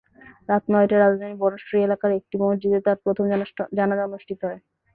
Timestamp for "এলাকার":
1.81-2.11